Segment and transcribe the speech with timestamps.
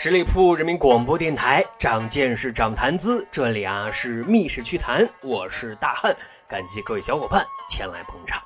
[0.00, 3.26] 十里铺人民广播电台，长见识，长谈资。
[3.32, 8.40] 这里啊是密室趣谈，我是大汉，感谢各位小伙伴前来捧场。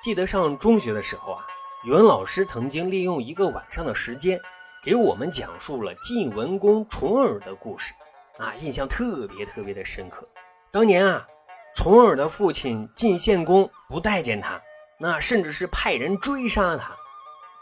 [0.00, 1.44] 记得上中学的时候啊，
[1.84, 4.38] 语文老师曾经利用一个晚上的时间，
[4.84, 7.92] 给我们讲述了晋文公重耳的故事，
[8.38, 10.24] 啊，印象特别特别的深刻。
[10.70, 11.26] 当年啊，
[11.74, 14.62] 重耳的父亲晋献公不待见他，
[15.00, 16.92] 那甚至是派人追杀他。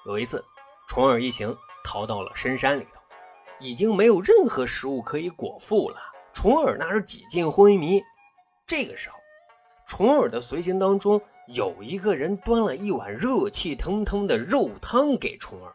[0.04, 0.44] 有一次，
[0.86, 1.56] 重耳一行。
[1.82, 3.00] 逃到了深山里头，
[3.58, 5.96] 已经没有任何食物可以果腹了。
[6.32, 8.02] 重耳那是几近昏迷。
[8.66, 9.16] 这个时候，
[9.86, 15.74] 重耳的随行当中有一个人端了一碗热气腾腾的肉汤给重耳。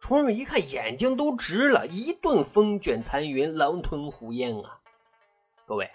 [0.00, 4.78] 重耳一看，眼睛都直了，一顿风卷残云，狼吞虎咽啊！
[5.66, 5.90] 各位，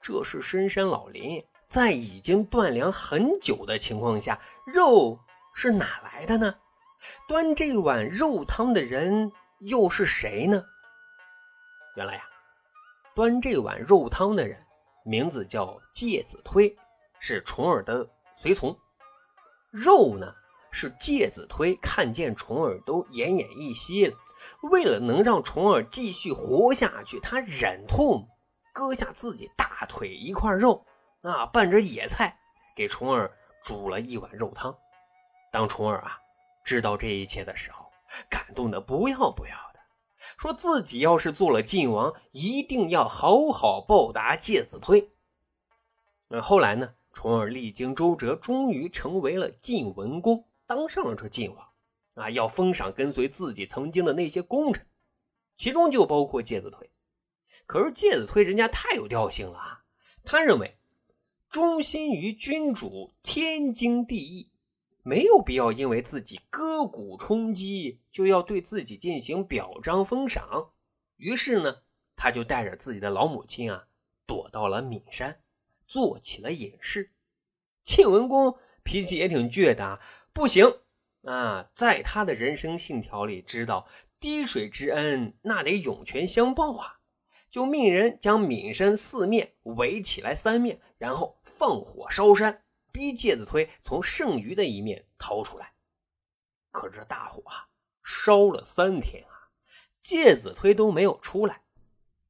[0.00, 5.18] 这是深山老林，在已经断粮很久的情况下，肉
[5.54, 6.54] 是哪来的呢？
[7.28, 10.64] 端这碗肉汤的人又是谁呢？
[11.96, 12.22] 原来呀，
[13.14, 14.64] 端这碗肉汤的人
[15.04, 16.76] 名字叫介子推，
[17.18, 18.76] 是重耳的随从。
[19.70, 20.34] 肉呢，
[20.70, 24.16] 是介子推看见重耳都奄奄一息了，
[24.70, 28.28] 为了能让重耳继续活下去，他忍痛
[28.72, 30.86] 割下自己大腿一块肉
[31.22, 32.38] 啊，拌着野菜
[32.76, 33.30] 给重耳
[33.62, 34.76] 煮了一碗肉汤。
[35.50, 36.18] 当重耳啊。
[36.64, 37.90] 知道这一切的时候，
[38.28, 39.80] 感动的不要不要的，
[40.38, 45.10] 说自己要是做了晋王，一定要好好报答介子推。
[46.28, 46.94] 那后来呢？
[47.12, 51.68] 重耳历经周折，终于成为了晋文公，当上了这晋王。
[52.14, 54.86] 啊，要封赏跟随自己曾经的那些功臣，
[55.54, 56.90] 其中就包括介子推。
[57.66, 59.84] 可是介子推人家太有调性了啊，
[60.24, 60.78] 他认为
[61.50, 64.51] 忠心于君主天经地义。
[65.02, 70.70] 没有必要因为自己割骨充饥就要对自己进行表彰封赏，
[71.16, 71.82] 于是呢，
[72.14, 73.88] 他就带着自己的老母亲啊，
[74.26, 75.40] 躲到了岷山，
[75.86, 77.10] 做起了隐士。
[77.82, 79.98] 晋文公脾气也挺倔的，
[80.32, 80.78] 不行
[81.22, 83.88] 啊，在他的人生信条里，知道
[84.20, 87.00] 滴水之恩那得涌泉相报啊，
[87.50, 92.62] 就命人将岷山四面围起来三面，然后放火烧山。
[92.92, 95.72] 逼介子推从剩余的一面逃出来，
[96.70, 97.68] 可这大火啊，
[98.04, 99.48] 烧了三天啊，
[99.98, 101.62] 介子推都没有出来。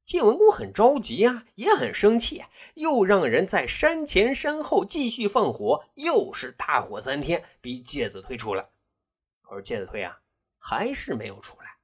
[0.05, 2.43] 晋文公很着急啊，也很生气，
[2.75, 8.69] 又让人在山前山后继续放火，又是大火三天，逼介子推出来。
[9.41, 10.19] 可是介子推啊，
[10.57, 11.77] 还是没有出来。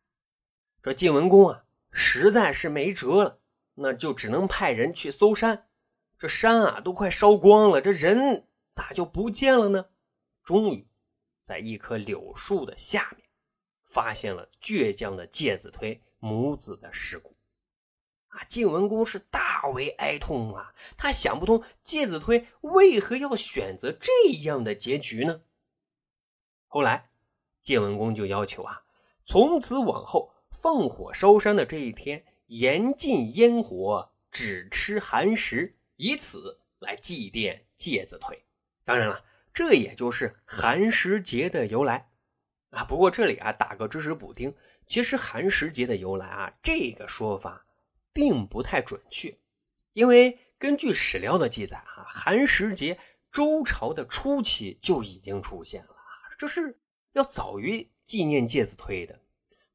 [0.82, 3.40] 这晋文公啊，实在是没辙了，
[3.76, 5.70] 那就只能派人去搜山。
[6.18, 8.48] 这山啊，都快烧光了，这人。
[8.80, 9.90] 咋就不见了呢？
[10.42, 10.88] 终于，
[11.44, 13.28] 在一棵柳树的下面，
[13.84, 17.36] 发现了倔强的介子推母子的尸骨。
[18.30, 20.74] 啊，晋文公是大为哀痛啊！
[20.96, 24.12] 他想不通介子推为何要选择这
[24.44, 25.42] 样的结局呢？
[26.68, 27.12] 后来，
[27.62, 28.84] 晋文公就要求啊，
[29.26, 38.46] 从此往后，放火烧山的这一天，严禁烟火，只吃寒食，以此来祭奠介子推。
[38.90, 39.24] 当然了，
[39.54, 42.10] 这也就是寒食节的由来
[42.72, 42.84] 啊。
[42.86, 44.56] 不过这里啊打个知识补丁，
[44.88, 47.68] 其实寒食节的由来啊这个说法
[48.12, 49.38] 并不太准确，
[49.94, 52.98] 因为根据史料的记载啊，寒食节
[53.32, 55.96] 周朝的初期就已经出现了
[56.40, 56.80] 这是
[57.14, 59.20] 要早于纪念介子推的。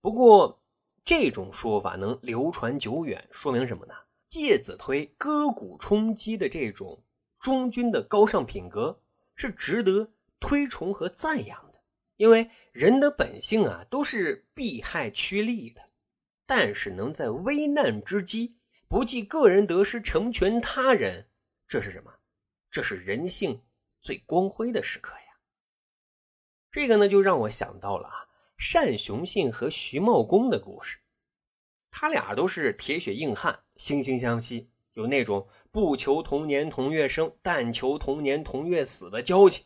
[0.00, 0.60] 不过
[1.04, 3.94] 这种说法能流传久远，说明什么呢？
[4.26, 7.04] 介子推割骨充饥的这种
[7.38, 9.00] 忠君的高尚品格。
[9.34, 11.83] 是值得推崇和赞扬的，
[12.17, 15.91] 因为人的本性啊都是避害趋利的，
[16.47, 18.59] 但是能在危难之机
[18.89, 21.28] 不计个人得失成全他人，
[21.67, 22.15] 这是什么？
[22.71, 23.62] 这是人性
[24.00, 25.38] 最光辉的时刻呀！
[26.70, 28.29] 这个呢，就让我想到了啊，
[28.73, 30.99] 单雄信和徐茂公的故事，
[31.91, 34.70] 他俩都是铁血硬汉，惺惺相惜。
[34.94, 39.64] 有那种不求同年同月生，但求同年同月死的交情。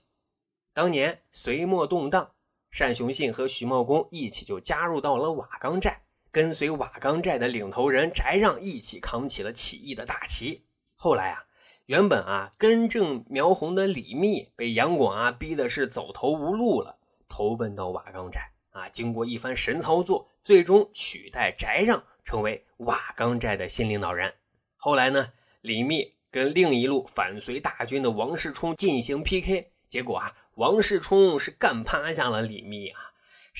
[0.73, 2.33] 当年隋末动荡，
[2.77, 10.65] 单雄信和徐茂公一起就加入到了瓦岗寨，跟随瓦岗寨的领头人翟让一起扛起了起义的大旗。
[10.95, 11.45] 后来啊，
[11.87, 16.99] 原本啊根正苗红的李密被杨广啊逼的是走投无路了，
[17.29, 24.33] 投奔到瓦岗寨啊，经过一番神操作，最终取代翟让成为瓦岗寨的新领导人。
[24.81, 33.01] 后来呢，李密跟另一路反隋大军的王世充进行 PK，结果啊，王世充是干趴下了李密啊。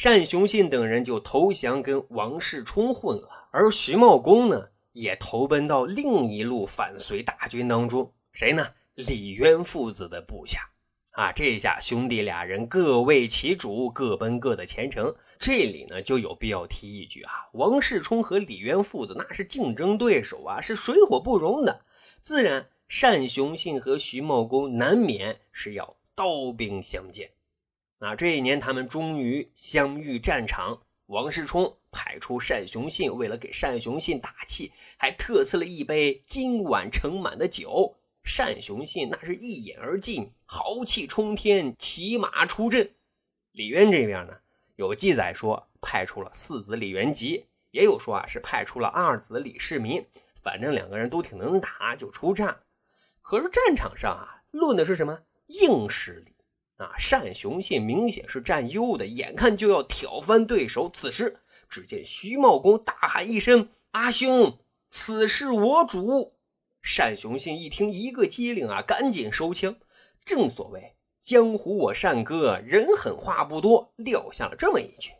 [0.01, 8.13] 单雄信等人就投降跟王世充混了，而徐茂公呢，也投奔到另一路反隋大军当中。
[8.33, 8.69] 谁呢？
[8.95, 10.71] 李渊父子的部下。
[11.19, 15.13] 啊，这一下兄弟俩人各为其主，各奔各的前程。
[15.37, 21.81] 这里呢，就有必要提一句啊，王世充和李渊父子那是竞争对手啊，是水火不容的。
[22.23, 22.69] 自然，
[23.01, 27.29] 单雄信和徐茂公难免是要刀兵相见。
[27.99, 30.83] 啊，这一年他们终于相遇战场。
[31.07, 37.97] 王世充派出单雄信，为了给单雄信打气，还特赐了一杯金碗盛满的酒。
[38.37, 42.95] 单雄信那是一饮而尽，豪气冲天，骑马出阵。
[43.53, 44.35] 李渊这边呢，
[44.77, 50.07] 有记载说派出了四子李元吉，也有说啊是派出了二子李世民。
[50.41, 52.61] 反正两个人都挺能打，就出战。
[53.23, 56.37] 可是战场上啊，论的是什么硬实力
[56.77, 56.93] 啊？
[57.11, 60.89] 单雄信明显是占优的，眼看就要挑翻对手。
[60.93, 64.59] 此时，只见徐茂公大喊一声：“阿兄，
[64.89, 66.35] 此事我主。”
[66.97, 69.77] 单雄信一听，一个机灵啊，赶紧收枪。
[70.25, 75.13] 正所谓江湖我单哥，人狠话不多，撂下了这么一句：“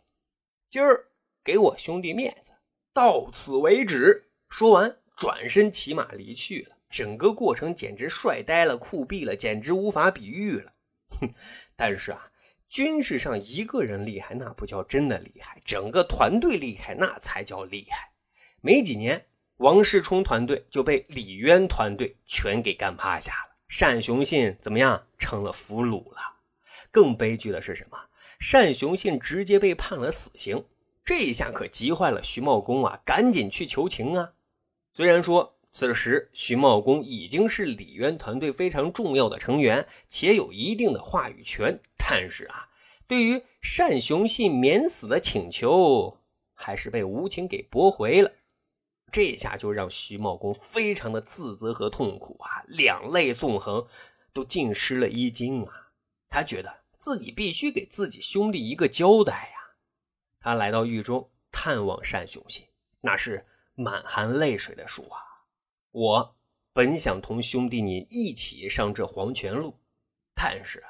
[0.69, 1.05] 今儿
[1.43, 2.51] 给我兄弟面子，
[2.93, 6.75] 到此为止。”说完，转身骑马离去了。
[6.89, 10.73] 整个过程简直帅呆了、酷毙了，简直无法比喻了。
[11.21, 11.33] 哼！
[11.75, 12.31] 但是啊，
[12.67, 18.11] 军事上一个人厉害，那不叫真的厉害；整个团队厉害，那才叫厉害。
[18.61, 19.27] 没几年。
[19.59, 26.17] 王世充团队就被李渊团队全给干趴下了，单雄信怎么样成了俘虏了？
[26.91, 27.99] 更悲剧的是什么？
[28.53, 30.63] 单雄信直接被判了死刑，
[31.03, 34.31] 这一下可急坏了徐茂公啊，赶紧去求情啊！
[34.93, 42.69] 虽然说此时徐茂公已经是李渊团队非常重要的成员，且有一定的话语权，但是啊，
[43.09, 43.43] 对于
[43.77, 46.17] 单雄信免死的请求，
[46.53, 48.31] 还是被无情给驳回了。
[49.11, 53.85] 这下就让徐茂公非常的自责和痛苦啊，两泪纵横，
[54.33, 55.91] 都浸湿了衣襟啊。
[56.29, 59.75] 他觉得自己必须给自己兄弟一个交代呀。
[60.39, 62.65] 他来到狱中探望单雄信，
[63.01, 63.45] 那是
[63.75, 65.19] 满含泪水的说：“啊，
[65.91, 66.35] 我
[66.71, 69.79] 本想同兄弟你一起上这黄泉路，
[70.35, 70.83] 但是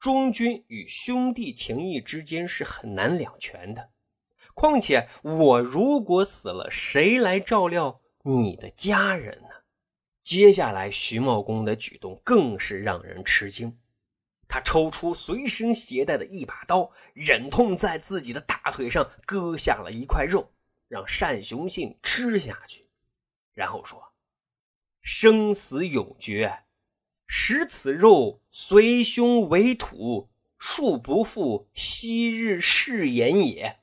[0.00, 3.90] 忠君与兄弟情谊之间是很难两全的。”
[4.58, 9.48] 况且我如果死了，谁来照料你的家人呢？
[10.20, 13.78] 接下来徐茂公的举动更是让人吃惊，
[14.48, 20.50] 他抽出随身携带的一把刀，忍痛在自己的大腿上割下了一块肉，
[20.88, 22.88] 让单雄信吃下去，
[23.54, 24.12] 然后说
[25.00, 26.64] ：“生死永绝，
[27.28, 30.28] 食此肉，随兄为土，
[30.58, 33.78] 恕不负昔日誓言也。”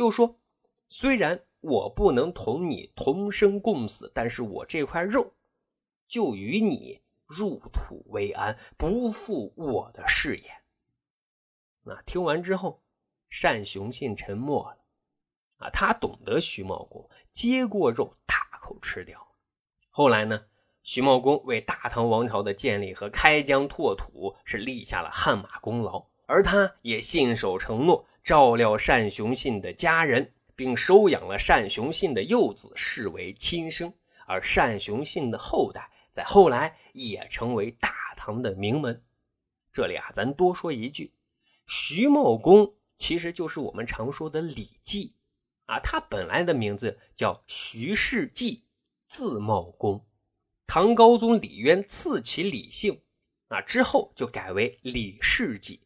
[0.00, 0.40] 就说，
[0.88, 5.34] 虽然我不能同你同生共死，但是我这块肉
[6.08, 10.54] 就与你入土为安，不负我的誓言。
[11.84, 12.80] 啊，听完之后，
[13.42, 14.78] 单雄信沉默了。
[15.58, 19.28] 啊，他懂得徐茂公，接过肉大口吃掉。
[19.90, 20.46] 后来呢，
[20.82, 28.06] 徐茂公为大唐王朝的建立和开疆拓土是立下了汗马功劳，而他也信守承诺。
[28.22, 33.92] 照料单雄信的家人，并收养了单雄信的幼子，视为亲生。
[34.26, 39.02] 而单雄信的后代，在后来也成为大唐的名门。
[39.72, 41.12] 这里啊，咱多说一句，
[41.66, 45.14] 徐茂公其实就是我们常说的李绩
[45.66, 48.64] 啊，他本来的名字叫徐世绩，
[49.08, 50.06] 字茂公。
[50.66, 53.02] 唐高宗李渊赐其李姓，
[53.48, 55.80] 啊之后就改为李世绩。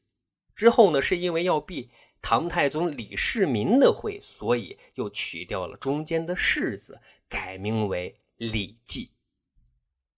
[0.55, 1.91] 之后呢，是因为要避。
[2.26, 9.11] 唐太宗李世民的讳，所以又取掉了中间的“世”字，改名为李记。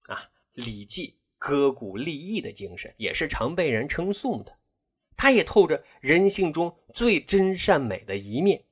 [0.06, 4.56] 啊，李记割骨立义的精神也是常被人称颂的。
[5.16, 8.66] 他也透着人性中最真善美的一面。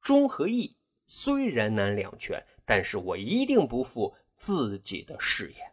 [0.00, 5.72] 忠和义虽然难两全，但是我一定不负自己的誓言。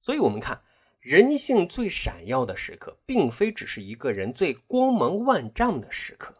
[0.00, 0.62] 所以，我们看。
[1.02, 6.32] 人性最闪耀的时刻，并非只是一个人最光芒万丈的时刻，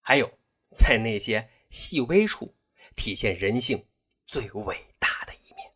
[0.00, 0.38] 还有
[0.74, 2.54] 在那些细微处
[2.96, 3.84] 体现人性
[4.26, 5.70] 最伟大的一面。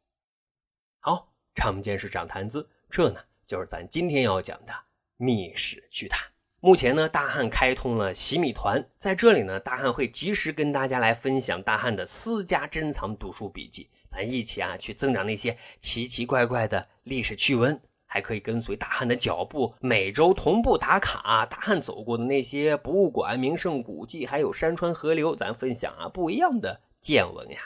[1.00, 4.72] 好，长见识，长谈资，这呢就是咱今天要讲的
[5.18, 6.18] 密史趣谈。
[6.60, 17.78] 目前呢，大汉开通了洗米团，在这里呢，大汉会及时跟大家来分享大汉的私家珍藏读书笔记，咱一起啊去增长那些奇奇怪怪的历史趣闻。
[18.12, 27.60] 还可以跟随大汉的脚步，每周同步打卡大汉走过的那些博物馆、名胜古迹，还有山川河流，咱分享啊不一样的见闻呀。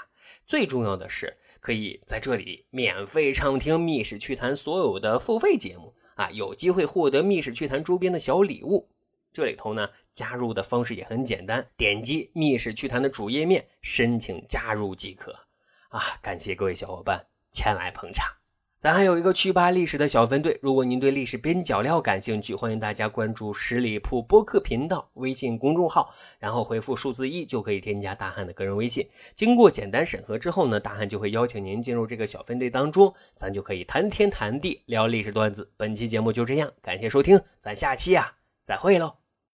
[0.45, 8.91] 最重要的是，可以在这里免费畅听《密室趣谈》所有的付费节目啊，有机会获得《密室趣谈》周边的小礼物。
[9.33, 15.33] 这里头呢，加入的方式也很简单，点击《密室趣谈》的主页面申请加入即可。
[15.89, 18.44] 啊，感谢各位小伙伴前来捧场。
[18.85, 29.09] 咱还有一个趣吧历史的小分队，如果您对历史边角料感兴趣，欢迎大家关注十里铺播客频道微信公众号，然后回复数字一就可以添加大汉的个人微信。
[29.35, 35.73] 经过简单审核之后呢，大汉就会邀请您进入这个小分队当中，咱就可以谈天谈地聊历史段子。
[35.79, 39.24] 本期节目就这样，感谢收听，咱下期啊再会喽。